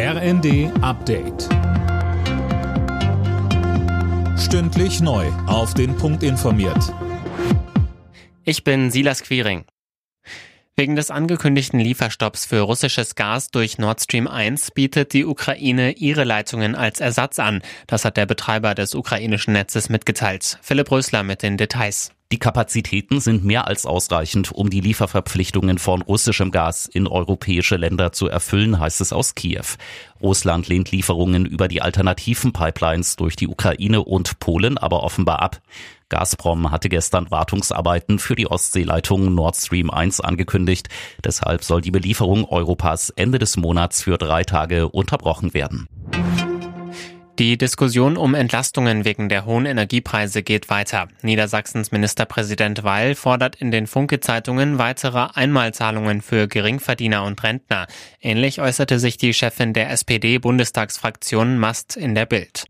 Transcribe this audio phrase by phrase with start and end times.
[0.00, 1.48] RND Update.
[4.38, 5.26] Stündlich neu.
[5.48, 6.94] Auf den Punkt informiert.
[8.44, 9.64] Ich bin Silas Quiring.
[10.76, 16.22] Wegen des angekündigten Lieferstopps für russisches Gas durch Nord Stream 1 bietet die Ukraine ihre
[16.22, 17.60] Leitungen als Ersatz an.
[17.88, 20.60] Das hat der Betreiber des ukrainischen Netzes mitgeteilt.
[20.62, 22.12] Philipp Rösler mit den Details.
[22.30, 28.12] Die Kapazitäten sind mehr als ausreichend, um die Lieferverpflichtungen von russischem Gas in europäische Länder
[28.12, 29.64] zu erfüllen, heißt es aus Kiew.
[30.20, 35.62] Russland lehnt Lieferungen über die alternativen Pipelines durch die Ukraine und Polen aber offenbar ab.
[36.10, 40.90] Gazprom hatte gestern Wartungsarbeiten für die Ostseeleitung Nord Stream 1 angekündigt.
[41.24, 45.88] Deshalb soll die Belieferung Europas Ende des Monats für drei Tage unterbrochen werden.
[47.38, 51.06] Die Diskussion um Entlastungen wegen der hohen Energiepreise geht weiter.
[51.22, 57.86] Niedersachsens Ministerpräsident Weil fordert in den Funke-Zeitungen weitere Einmalzahlungen für Geringverdiener und Rentner.
[58.20, 62.64] Ähnlich äußerte sich die Chefin der SPD-Bundestagsfraktion Mast in der Bild.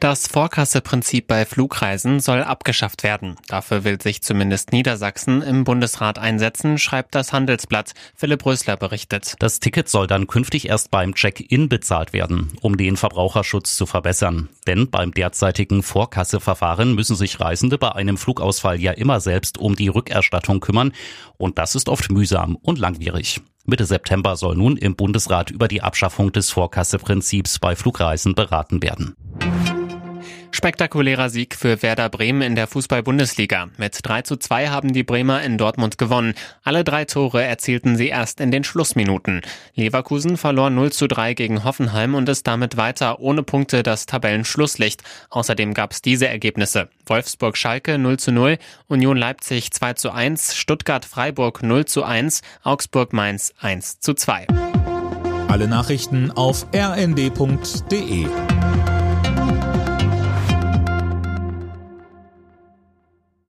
[0.00, 3.36] Das Vorkasseprinzip bei Flugreisen soll abgeschafft werden.
[3.48, 7.94] Dafür will sich zumindest Niedersachsen im Bundesrat einsetzen, schreibt das Handelsblatt.
[8.14, 9.36] Philipp Rösler berichtet.
[9.38, 14.50] Das Ticket soll dann künftig erst beim Check-in bezahlt werden, um den Verbraucherschutz zu verbessern.
[14.66, 19.88] Denn beim derzeitigen Vorkasseverfahren müssen sich Reisende bei einem Flugausfall ja immer selbst um die
[19.88, 20.92] Rückerstattung kümmern.
[21.38, 23.40] Und das ist oft mühsam und langwierig.
[23.64, 29.16] Mitte September soll nun im Bundesrat über die Abschaffung des Vorkasseprinzips bei Flugreisen beraten werden.
[30.56, 33.68] Spektakulärer Sieg für Werder Bremen in der Fußball-Bundesliga.
[33.76, 36.32] Mit 3 zu 2 haben die Bremer in Dortmund gewonnen.
[36.64, 39.42] Alle drei Tore erzielten sie erst in den Schlussminuten.
[39.74, 45.02] Leverkusen verlor 0 zu 3 gegen Hoffenheim und ist damit weiter ohne Punkte das Tabellenschlusslicht.
[45.28, 46.88] Außerdem gab es diese Ergebnisse.
[47.04, 48.56] Wolfsburg-Schalke 0 zu 0,
[48.88, 54.46] Union Leipzig 2 zu 1, Stuttgart-Freiburg 0 zu 1, Augsburg-Mainz 1 zu 2.
[55.48, 58.26] Alle Nachrichten auf rnd.de